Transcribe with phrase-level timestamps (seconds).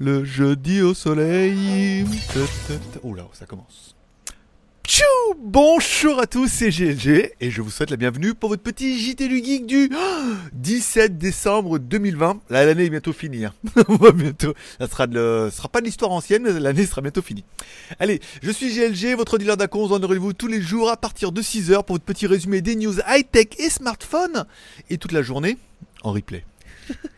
[0.00, 2.04] Le jeudi au soleil.
[3.02, 3.96] Oula, ça commence.
[4.84, 5.02] Tchou
[5.36, 9.26] Bonjour à tous, c'est GLG et je vous souhaite la bienvenue pour votre petit JT
[9.26, 9.90] du Geek du
[10.52, 12.42] 17 décembre 2020.
[12.48, 13.46] Là, l'année est bientôt finie.
[13.46, 13.52] Hein.
[13.88, 14.54] On va bientôt.
[14.78, 17.44] Ça sera, de sera pas de l'histoire ancienne, mais l'année sera bientôt finie.
[17.98, 19.86] Allez, je suis GLG, votre dealer d'acons.
[19.86, 23.00] On rendez-vous tous les jours à partir de 6h pour votre petit résumé des news
[23.08, 24.46] high-tech et smartphone
[24.90, 25.58] et toute la journée
[26.04, 26.44] en replay.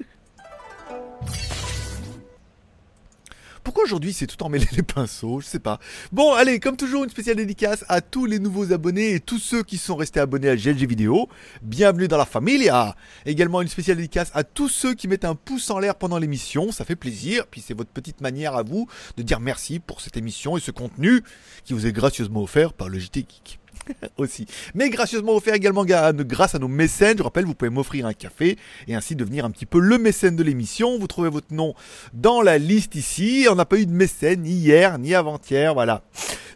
[3.62, 5.40] Pourquoi aujourd'hui c'est tout emmêlé les pinceaux?
[5.40, 5.78] Je sais pas.
[6.12, 9.62] Bon, allez, comme toujours, une spéciale dédicace à tous les nouveaux abonnés et tous ceux
[9.62, 11.28] qui sont restés abonnés à GLG Vidéo.
[11.62, 15.70] Bienvenue dans la familia Également une spéciale dédicace à tous ceux qui mettent un pouce
[15.70, 16.72] en l'air pendant l'émission.
[16.72, 17.46] Ça fait plaisir.
[17.46, 20.70] Puis c'est votre petite manière à vous de dire merci pour cette émission et ce
[20.70, 21.22] contenu
[21.64, 23.60] qui vous est gracieusement offert par le JT Geek.
[24.16, 24.46] aussi.
[24.74, 27.18] Mais gracieusement offert également grâce à nos mécènes.
[27.18, 28.56] Je rappelle, vous pouvez m'offrir un café
[28.88, 30.98] et ainsi devenir un petit peu le mécène de l'émission.
[30.98, 31.74] Vous trouvez votre nom
[32.12, 33.46] dans la liste ici.
[33.50, 35.74] On n'a pas eu de mécène ni hier ni avant-hier.
[35.74, 36.02] Voilà.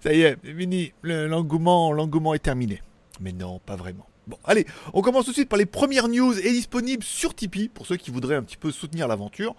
[0.03, 0.93] Ça y est, fini.
[1.03, 2.83] L'engouement, l'engouement est terminé.
[3.21, 4.07] Mais non, pas vraiment.
[4.27, 7.69] Bon, allez, on commence tout de suite par les premières news et disponibles sur Tipeee
[7.69, 9.55] pour ceux qui voudraient un petit peu soutenir l'aventure.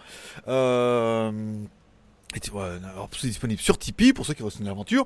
[0.48, 1.32] Euh...
[2.34, 5.06] c'est disponible sur Tipeee pour ceux qui voudraient soutenir l'aventure.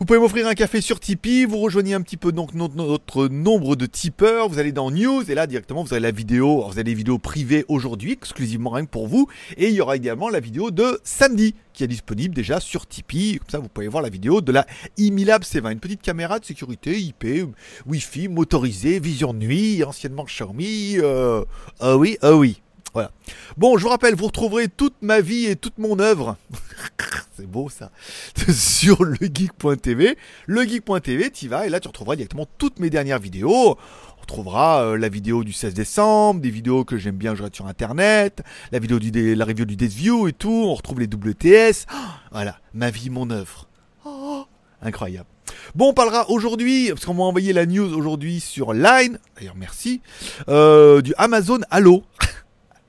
[0.00, 3.76] Vous pouvez m'offrir un café sur Tipeee, vous rejoignez un petit peu donc notre, nombre
[3.76, 6.84] de tipeurs, vous allez dans News et là directement vous avez la vidéo, vous avez
[6.84, 9.28] des vidéos privées aujourd'hui exclusivement rien que pour vous
[9.58, 13.40] et il y aura également la vidéo de samedi qui est disponible déjà sur Tipeee,
[13.40, 16.46] comme ça vous pouvez voir la vidéo de la Imilab C20, une petite caméra de
[16.46, 17.52] sécurité IP,
[17.86, 21.44] Wi-Fi, motorisée, vision nuit, anciennement Xiaomi, euh,
[21.78, 22.62] ah oui, ah oui.
[22.92, 23.10] Voilà.
[23.56, 26.36] Bon, je vous rappelle, vous retrouverez toute ma vie et toute mon œuvre.
[27.36, 27.90] C'est beau ça.
[28.52, 30.16] Sur legeek.tv.
[30.46, 33.78] Legeek.tv, tu vas et là tu retrouveras directement toutes mes dernières vidéos.
[34.18, 37.66] On retrouvera euh, la vidéo du 16 décembre, des vidéos que j'aime bien, je sur
[37.66, 40.64] internet, la vidéo du la review du View et tout.
[40.66, 41.86] On retrouve les WTS.
[42.32, 43.68] voilà, ma vie, mon œuvre.
[44.04, 44.44] Oh,
[44.82, 45.26] incroyable.
[45.74, 50.00] Bon, on parlera aujourd'hui, parce qu'on m'a envoyé la news aujourd'hui sur Line, d'ailleurs merci,
[50.48, 52.02] euh, du Amazon Halo.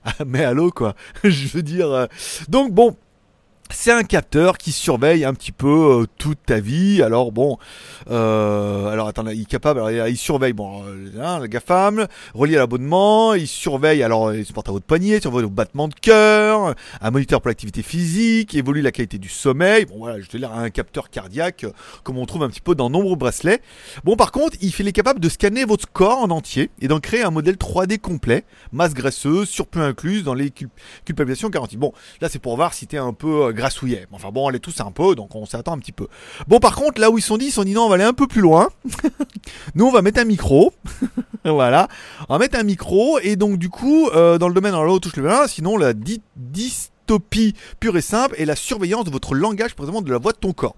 [0.04, 0.96] Ah, mais allô quoi.
[1.24, 1.90] Je veux dire.
[1.92, 2.06] Euh,
[2.50, 2.96] donc bon,
[3.74, 7.02] c'est un capteur qui surveille un petit peu euh, toute ta vie.
[7.02, 7.58] Alors bon,
[8.10, 12.58] euh, alors attends, il est capable, alors, il surveille bon, euh, hein, le GAFAM, relié
[12.58, 15.88] à l'abonnement, il surveille, alors il se porte à votre poignet, il surveille vos battements
[15.88, 19.86] de cœur, un moniteur pour l'activité physique, évolue la qualité du sommeil.
[19.86, 21.66] Bon voilà, je te dire un capteur cardiaque
[22.04, 23.62] comme on trouve un petit peu dans nombreux bracelets.
[24.04, 27.22] Bon par contre, il les capable de scanner votre corps en entier et d'en créer
[27.22, 30.52] un modèle 3D complet, masse graisseuse, surplus inclus dans les
[31.06, 31.78] culpabilisations garanties.
[31.78, 33.52] Bon, là c'est pour voir si t'es un peu
[34.12, 36.08] Enfin bon, on est tous un peu, donc on s'attend un petit peu.
[36.48, 38.04] Bon, par contre, là où ils sont dit, ils sont dit non, on va aller
[38.04, 38.70] un peu plus loin.
[39.76, 40.74] Nous, on va mettre un micro.
[41.46, 41.88] voilà.
[42.30, 45.16] On va mettre un micro, et donc du coup, euh, dans le domaine dans touche
[45.16, 45.94] le bien, sinon la
[46.36, 50.38] dystopie pure et simple et la surveillance de votre langage, précisément de la voix de
[50.38, 50.76] ton corps.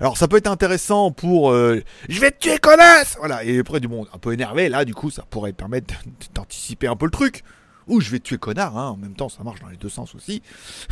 [0.00, 3.80] Alors ça peut être intéressant pour euh, je vais te tuer connasse voilà et après
[3.80, 5.94] du monde un peu énervé là du coup ça pourrait permettre
[6.34, 7.44] d'anticiper un peu le truc
[7.86, 8.90] ou je vais tuer connard, hein.
[8.90, 10.42] en même temps ça marche dans les deux sens aussi.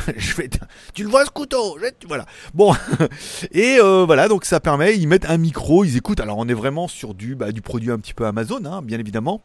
[0.17, 0.49] je vais,
[0.93, 2.25] tu le vois ce couteau, voilà.
[2.53, 2.73] Bon,
[3.51, 6.19] et euh, voilà, donc ça permet, ils mettent un micro, ils écoutent.
[6.19, 8.99] Alors on est vraiment sur du, bah, du produit un petit peu Amazon, hein, bien
[8.99, 9.41] évidemment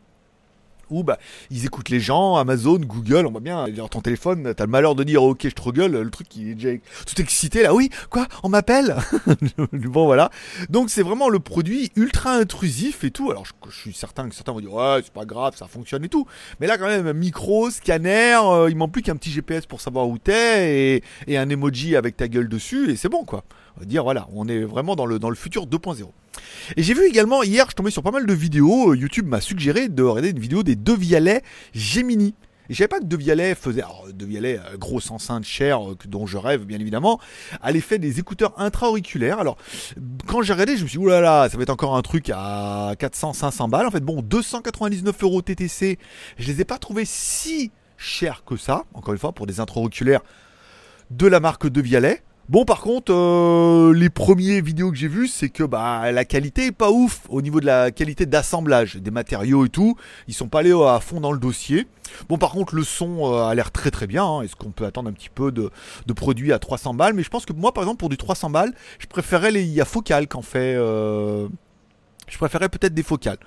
[0.91, 1.19] où bah,
[1.51, 4.95] ils écoutent les gens, Amazon, Google, on voit bien, dans ton téléphone, t'as le malheur
[4.95, 7.91] de dire ok je te gueule, le truc qui est déjà tout excité là, oui,
[8.11, 8.97] quoi, on m'appelle
[9.73, 10.31] Bon voilà,
[10.69, 14.53] donc c'est vraiment le produit ultra intrusif et tout, alors je, suis certain que certains
[14.53, 16.27] vont dire ouais c'est pas grave, ça fonctionne et tout,
[16.61, 20.09] mais là quand même micro, scanner, euh, il manque plus qu'un petit GPS pour savoir
[20.09, 23.45] où t'es et un emoji avec ta gueule dessus et c'est bon quoi.
[23.85, 26.05] Dire voilà, on est vraiment dans le, dans le futur 2.0.
[26.77, 28.93] Et j'ai vu également, hier, je tombais sur pas mal de vidéos.
[28.93, 30.99] Euh, YouTube m'a suggéré de regarder une vidéo des deux
[31.75, 32.35] Gemini.
[32.69, 35.91] Et je savais pas que De Vialet faisait, alors De Vialet, euh, grosse enceinte chère,
[35.91, 37.19] euh, dont je rêve bien évidemment,
[37.61, 39.41] à l'effet des écouteurs intra-auriculaires.
[39.41, 39.57] Alors,
[40.27, 42.95] quand j'ai regardé, je me suis dit, oulala, ça va être encore un truc à
[42.99, 43.87] 400, 500 balles.
[43.87, 45.99] En fait, bon, 299 euros TTC,
[46.39, 50.23] je les ai pas trouvés si chers que ça, encore une fois, pour des intra-auriculaires
[51.11, 52.23] de la marque De Vialet.
[52.51, 56.67] Bon, par contre, euh, les premiers vidéos que j'ai vues, c'est que bah la qualité
[56.67, 59.95] est pas ouf au niveau de la qualité d'assemblage des matériaux et tout.
[60.27, 61.87] Ils sont pas allés à fond dans le dossier.
[62.29, 64.25] Bon, par contre, le son euh, a l'air très très bien.
[64.25, 64.43] Hein.
[64.43, 65.71] Est-ce qu'on peut attendre un petit peu de,
[66.13, 67.15] produits à 300 balles?
[67.15, 69.85] Mais je pense que moi, par exemple, pour du 300 balles, je préférais les IA
[69.85, 70.75] focales qu'en fait.
[70.75, 71.47] Euh,
[72.27, 73.39] je préférais peut-être des focales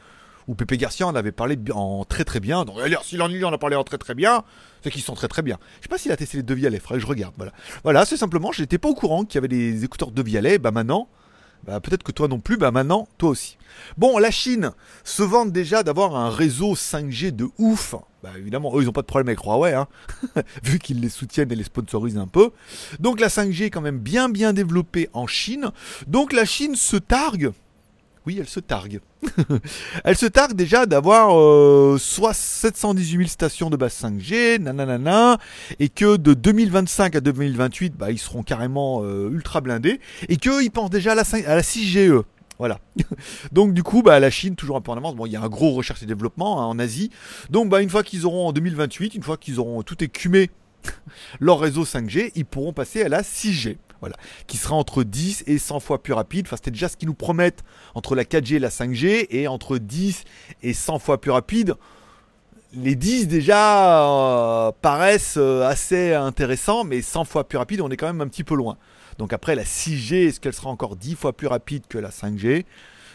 [0.48, 2.66] où Pépé Garcia en avait parlé en très très bien.
[2.66, 4.44] Donc, si l'ennui en a parlé en très très bien,
[4.84, 5.58] c'est qu'ils sont très très bien.
[5.80, 7.34] Je sais pas s'il a testé les deux Vialet, faudrait je regarde.
[7.38, 7.54] Voilà,
[7.84, 10.58] voilà c'est simplement, j'étais pas au courant qu'il y avait des écouteurs de Vialet.
[10.58, 11.08] Bah maintenant,
[11.66, 13.58] Bah, peut-être que toi non plus, bah maintenant, toi aussi.
[13.98, 14.72] Bon, la Chine
[15.06, 17.96] se vante déjà d'avoir un réseau 5G de ouf.
[18.22, 19.88] Bah évidemment, eux, ils n'ont pas de problème avec Huawei, hein,
[20.64, 22.52] vu qu'ils les soutiennent et les sponsorisent un peu.
[23.00, 25.72] Donc la 5G est quand même bien bien développée en Chine.
[26.08, 27.52] Donc la Chine se targue
[28.26, 29.02] oui, elle se targue.
[30.04, 35.38] elle se targue déjà d'avoir euh, soit 718 000 stations de base 5G, nanana,
[35.80, 40.00] et que de 2025 à 2028, bah, ils seront carrément euh, ultra blindés,
[40.30, 42.24] et qu'ils pensent déjà à la, à la 6G.
[42.60, 42.80] Voilà.
[43.52, 45.16] Donc du coup, bah, la Chine toujours un peu en avance.
[45.16, 47.10] Bon, il y a un gros recherche et développement hein, en Asie.
[47.50, 50.50] Donc bah, une fois qu'ils auront en 2028, une fois qu'ils auront tout écumé
[51.40, 53.78] leur réseau 5G, ils pourront passer à la 6G.
[54.04, 54.18] Voilà,
[54.48, 56.46] qui sera entre 10 et 100 fois plus rapide.
[56.46, 57.64] Enfin, c'était déjà ce qu'ils nous promettent
[57.96, 60.26] entre la 4G et la 5G, et entre 10
[60.62, 61.76] et 100 fois plus rapide.
[62.74, 67.96] Les 10 déjà euh, paraissent euh, assez intéressants, mais 100 fois plus rapide, on est
[67.96, 68.76] quand même un petit peu loin.
[69.20, 72.66] Donc après, la 6G, est-ce qu'elle sera encore 10 fois plus rapide que la 5G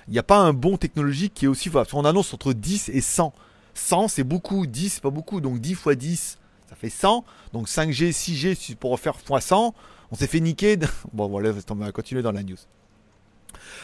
[0.07, 1.71] Il n'y a pas un bon technologique qui est aussi...
[1.93, 3.35] On annonce entre 10 et 100.
[3.75, 5.43] 100, c'est beaucoup, 10, c'est pas beaucoup.
[5.43, 6.39] Donc 10 fois 10,
[6.71, 7.27] ça fait 100.
[7.53, 9.75] Donc 5G, 6G, pour refaire x 100.
[10.11, 10.79] On s'est fait niquer.
[11.13, 12.57] Bon, voilà, on va continuer dans la news.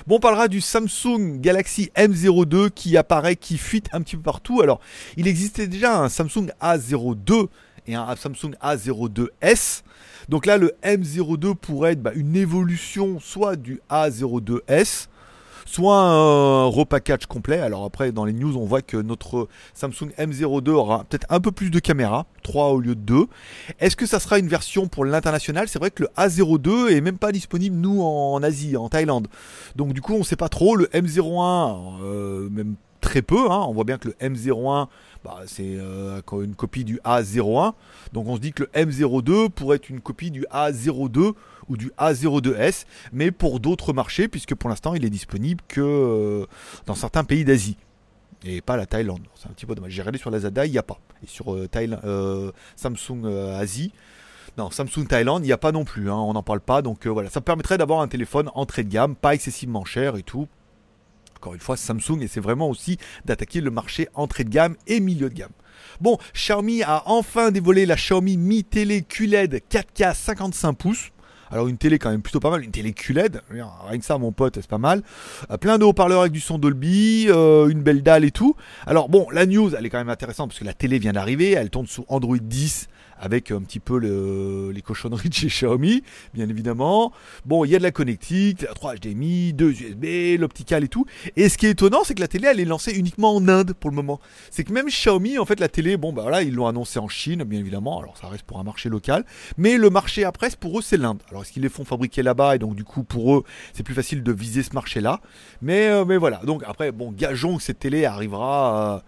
[0.06, 4.60] Bon, on parlera du Samsung Galaxy M02 qui apparaît, qui fuite un petit peu partout.
[4.60, 4.80] Alors,
[5.16, 7.48] il existait déjà un Samsung A02
[7.86, 9.82] et un Samsung A02S.
[10.28, 15.08] Donc là, le M02 pourrait être bah, une évolution soit du A02S,
[15.64, 17.58] soit un repackage complet.
[17.58, 21.52] Alors après, dans les news, on voit que notre Samsung M02 aura peut-être un peu
[21.52, 23.26] plus de caméras, 3 au lieu de 2.
[23.80, 25.68] Est-ce que ça sera une version pour l'international?
[25.68, 29.28] C'est vrai que le A02 est même pas disponible nous en Asie, en Thaïlande.
[29.76, 30.76] Donc du coup, on sait pas trop.
[30.76, 32.74] Le M01, euh, même
[33.04, 33.50] très peu.
[33.50, 33.64] Hein.
[33.68, 34.88] On voit bien que le M01,
[35.24, 37.74] bah, c'est euh, une copie du A01.
[38.12, 41.34] Donc on se dit que le M02 pourrait être une copie du A02
[41.68, 46.46] ou du A02S, mais pour d'autres marchés, puisque pour l'instant il est disponible que euh,
[46.86, 47.76] dans certains pays d'Asie.
[48.46, 49.22] Et pas la Thaïlande.
[49.34, 49.92] C'est un petit peu dommage.
[49.92, 50.98] J'ai regardé sur la Zada, il n'y a pas.
[51.22, 53.24] Et sur euh, Samsung
[53.54, 53.92] Asie,
[54.58, 56.10] non, Samsung Thaïlande, il n'y a pas non plus.
[56.10, 56.16] Hein.
[56.16, 56.82] on n'en parle pas.
[56.82, 60.48] Donc voilà, ça permettrait d'avoir un téléphone entrée de gamme, pas excessivement cher et tout
[61.44, 62.96] encore une fois Samsung et c'est vraiment aussi
[63.26, 65.52] d'attaquer le marché entrée de gamme et milieu de gamme.
[66.00, 71.10] Bon, Xiaomi a enfin dévoilé la Xiaomi Mi Télé QLED 4K 55 pouces.
[71.50, 74.32] Alors une télé quand même plutôt pas mal, une télé QLED, rien que ça mon
[74.32, 75.02] pote, c'est pas mal.
[75.50, 78.56] Euh, plein de haut-parleurs avec du son Dolby, euh, une belle dalle et tout.
[78.86, 81.50] Alors bon, la news elle est quand même intéressante parce que la télé vient d'arriver,
[81.50, 82.88] elle tourne sous Android 10
[83.18, 83.98] avec un petit peu
[84.72, 86.02] les cochonneries de chez Xiaomi,
[86.34, 87.12] bien évidemment.
[87.44, 91.06] Bon, il y a de la connectique, la 3 HDMI, 2 USB, l'optical et tout.
[91.36, 93.74] Et ce qui est étonnant, c'est que la télé, elle est lancée uniquement en Inde
[93.74, 94.20] pour le moment.
[94.50, 97.08] C'est que même Xiaomi, en fait, la télé, bon, bah voilà, ils l'ont annoncé en
[97.08, 98.00] Chine, bien évidemment.
[98.00, 99.24] Alors, ça reste pour un marché local.
[99.56, 101.22] Mais le marché après, pour eux, c'est l'Inde.
[101.30, 103.94] Alors, est-ce qu'ils les font fabriquer là-bas et donc, du coup, pour eux, c'est plus
[103.94, 105.20] facile de viser ce marché-là?
[105.62, 106.38] Mais, euh, mais voilà.
[106.44, 108.96] Donc, après, bon, gageons que cette télé arrivera.
[108.96, 109.00] Euh,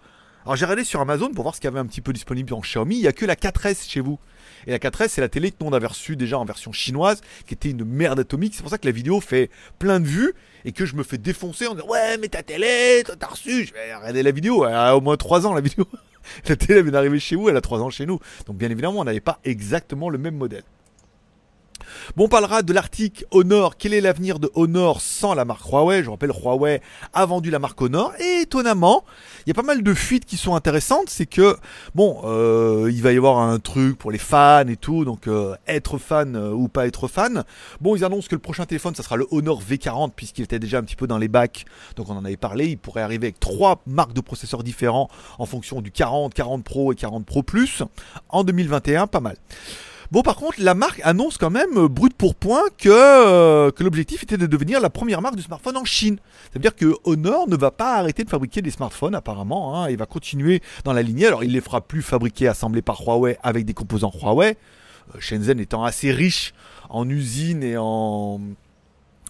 [0.47, 2.53] alors j'ai regardé sur Amazon pour voir ce qu'il y avait un petit peu disponible
[2.53, 2.95] en Xiaomi.
[2.95, 4.17] Il n'y a que la 4S chez vous.
[4.65, 7.19] Et la 4S, c'est la télé que nous on avait reçue déjà en version chinoise,
[7.45, 8.55] qui était une merde atomique.
[8.55, 10.33] C'est pour ça que la vidéo fait plein de vues
[10.63, 13.65] et que je me fais défoncer en disant Ouais, mais ta télé, t'as reçu.
[13.65, 14.65] Je vais regarder la vidéo.
[14.65, 15.85] Elle a au moins 3 ans la vidéo.
[16.47, 18.21] la télé vient d'arriver chez vous, elle a 3 ans chez nous.
[18.45, 20.63] Donc bien évidemment, on n'avait pas exactement le même modèle.
[22.15, 23.77] Bon, on parlera de l'article Honor.
[23.77, 26.03] Quel est l'avenir de Honor sans la marque Huawei?
[26.03, 26.81] Je rappelle, Huawei
[27.13, 28.13] a vendu la marque Honor.
[28.19, 29.03] Et étonnamment,
[29.45, 31.09] il y a pas mal de fuites qui sont intéressantes.
[31.09, 31.57] C'est que,
[31.95, 35.05] bon, euh, il va y avoir un truc pour les fans et tout.
[35.05, 37.43] Donc, euh, être fan euh, ou pas être fan.
[37.81, 40.79] Bon, ils annoncent que le prochain téléphone, ça sera le Honor V40, puisqu'il était déjà
[40.79, 41.65] un petit peu dans les bacs.
[41.95, 42.67] Donc, on en avait parlé.
[42.67, 45.09] Il pourrait arriver avec trois marques de processeurs différents
[45.39, 47.83] en fonction du 40, 40 Pro et 40 Pro Plus
[48.29, 49.07] en 2021.
[49.07, 49.37] Pas mal.
[50.09, 53.83] Bon, par contre, la marque annonce quand même, euh, brut pour point, que, euh, que
[53.83, 56.17] l'objectif était de devenir la première marque de smartphone en Chine.
[56.49, 59.75] C'est-à-dire que Honor ne va pas arrêter de fabriquer des smartphones, apparemment.
[59.75, 61.27] Hein, il va continuer dans la lignée.
[61.27, 64.57] Alors, il les fera plus fabriquer, assemblés par Huawei avec des composants Huawei.
[65.13, 66.53] Euh, Shenzhen étant assez riche
[66.89, 68.39] en usines et en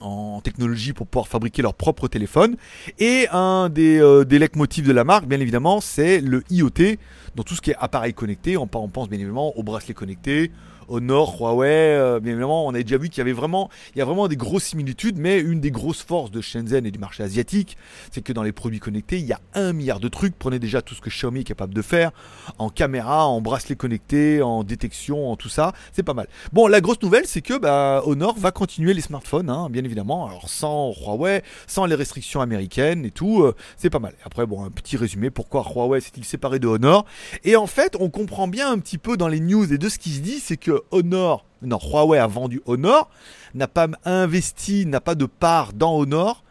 [0.01, 2.55] en technologie pour pouvoir fabriquer leur propre téléphone.
[2.99, 6.97] Et un des, euh, des leitmotifs de la marque, bien évidemment, c'est le IoT.
[7.35, 10.51] Dans tout ce qui est appareil connecté, on, pense bien évidemment aux bracelets connectés,
[10.87, 13.99] au nord, Huawei, euh, bien évidemment, on a déjà vu qu'il y avait vraiment, il
[13.99, 16.99] y a vraiment des grosses similitudes, mais une des grosses forces de Shenzhen et du
[16.99, 17.77] marché asiatique,
[18.11, 20.37] c'est que dans les produits connectés, il y a un milliard de trucs.
[20.37, 22.11] Prenez déjà tout ce que Xiaomi est capable de faire
[22.57, 26.27] en caméra, en bracelet connecté, en détection, en tout ça, c'est pas mal.
[26.53, 30.27] Bon, la grosse nouvelle, c'est que bah, Honor va continuer les smartphones, hein, bien évidemment,
[30.27, 34.13] alors sans Huawei, sans les restrictions américaines et tout, euh, c'est pas mal.
[34.23, 37.05] Après, bon, un petit résumé, pourquoi Huawei s'est-il séparé de Honor?
[37.43, 39.99] Et en fait, on comprend bien un petit peu dans les news et de ce
[39.99, 43.09] qui se dit, c'est que Honor, non, Huawei a vendu Honor,
[43.53, 46.43] n'a pas investi, n'a pas de part dans Honor,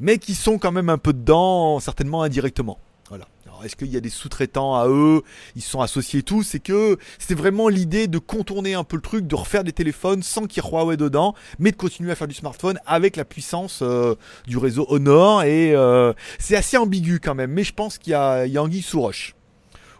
[0.00, 2.78] mais qui sont quand même un peu dedans, certainement indirectement.
[3.08, 3.26] Voilà.
[3.46, 5.22] Alors, est-ce qu'il y a des sous-traitants à eux?
[5.54, 6.42] Ils sont associés et tout?
[6.42, 10.22] C'est que c'était vraiment l'idée de contourner un peu le truc, de refaire des téléphones
[10.22, 13.24] sans qu'il y ait Huawei dedans, mais de continuer à faire du smartphone avec la
[13.24, 15.44] puissance euh, du réseau Honor.
[15.44, 18.58] Et euh, c'est assez ambigu quand même, mais je pense qu'il y a, il y
[18.58, 19.34] a Anguille sous roche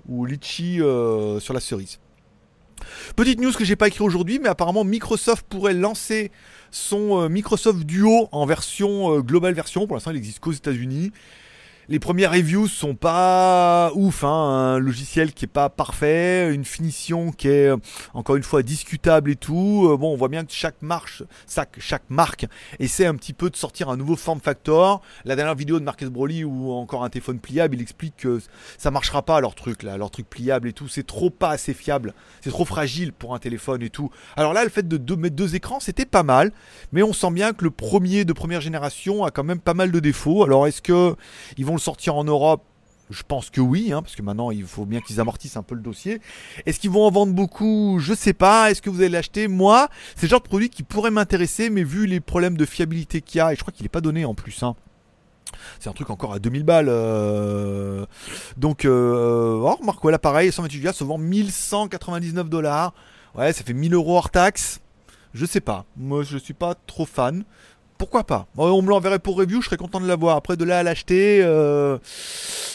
[0.08, 1.98] ou litchi euh, sur la cerise.
[3.16, 6.30] Petite news que j'ai pas écrit aujourd'hui, mais apparemment Microsoft pourrait lancer
[6.70, 9.86] son euh, Microsoft Duo en version euh, global version.
[9.86, 11.12] Pour l'instant, il existe qu'aux États-Unis.
[11.90, 17.30] Les premières reviews sont pas ouf, hein, un logiciel qui est pas parfait, une finition
[17.30, 17.76] qui est euh,
[18.14, 19.90] encore une fois discutable et tout.
[19.90, 22.46] Euh, bon, on voit bien que chaque marche, chaque, chaque marque
[22.78, 25.02] essaie un petit peu de sortir un nouveau form factor.
[25.26, 28.40] La dernière vidéo de Marcus Broly ou encore un téléphone pliable, il explique que
[28.78, 30.88] ça marchera pas leur truc là, leur truc pliable et tout.
[30.88, 34.10] C'est trop pas assez fiable, c'est trop fragile pour un téléphone et tout.
[34.36, 36.50] Alors là, le fait de mettre deux écrans, c'était pas mal,
[36.92, 39.92] mais on sent bien que le premier de première génération a quand même pas mal
[39.92, 40.44] de défauts.
[40.44, 41.14] Alors est-ce que
[41.58, 42.62] ils vont le sortir en Europe
[43.10, 45.74] je pense que oui, hein, parce que maintenant il faut bien qu'ils amortissent un peu
[45.74, 46.20] le dossier.
[46.64, 47.98] Est-ce qu'ils vont en vendre beaucoup?
[48.00, 48.70] Je sais pas.
[48.70, 49.46] Est-ce que vous allez l'acheter?
[49.48, 53.20] Moi, c'est le genre de produit qui pourrait m'intéresser, mais vu les problèmes de fiabilité
[53.20, 54.62] qu'il y a, et je crois qu'il est pas donné en plus.
[54.62, 54.74] Hein.
[55.80, 56.88] C'est un truc encore à 2000 balles.
[56.88, 58.06] euh,
[58.56, 59.58] Donc, euh...
[59.62, 62.94] oh, remarque, ouais, là pareil, 128 Go se vend 1199 dollars.
[63.34, 64.80] Ouais, ça fait 1000 euros hors taxe.
[65.34, 65.84] Je sais pas.
[65.96, 67.44] Moi, je suis pas trop fan.
[67.98, 70.36] Pourquoi pas On me l'enverrait pour review, je serais content de l'avoir.
[70.36, 71.98] Après, de là à l'acheter, euh,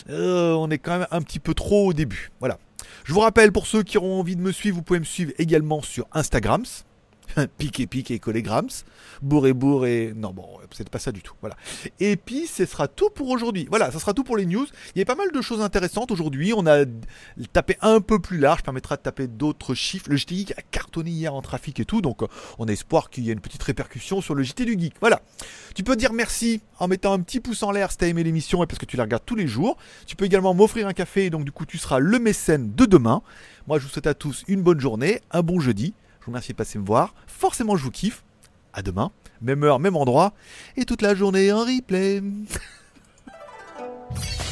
[0.10, 2.32] euh, on est quand même un petit peu trop au début.
[2.40, 2.58] Voilà.
[3.04, 5.32] Je vous rappelle, pour ceux qui auront envie de me suivre, vous pouvez me suivre
[5.38, 6.66] également sur Instagrams.
[7.58, 8.70] Pique et pique et collégrams.
[9.22, 10.14] Bourre et bourre et...
[10.16, 11.34] Non, bon, c'est pas ça du tout.
[11.42, 11.56] Voilà.
[12.00, 13.68] Et puis, ce sera tout pour aujourd'hui.
[13.70, 14.66] Voilà, ça sera tout pour les news.
[14.96, 16.54] Il y a pas mal de choses intéressantes aujourd'hui.
[16.56, 16.86] On a
[17.54, 20.10] tapé un peu plus large, permettra de taper d'autres chiffres.
[20.10, 23.10] Le JT Geek a cartonné hier en trafic et tout, donc euh, on a espoir
[23.10, 24.96] qu'il y ait une petite répercussion sur le JT du Geek.
[25.00, 25.22] Voilà.
[25.76, 28.64] Tu peux dire merci en mettant un petit pouce en l'air si t'as aimé l'émission
[28.64, 29.78] et parce que tu la regardes tous les jours.
[30.06, 33.22] Tu peux également m'offrir un café donc du coup tu seras le mécène de demain.
[33.68, 35.94] Moi je vous souhaite à tous une bonne journée, un bon jeudi
[36.30, 37.16] vous remercie de passer me voir.
[37.26, 38.24] Forcément, je vous kiffe.
[38.72, 40.34] À demain, même heure, même endroit,
[40.78, 42.22] et toute la journée en replay.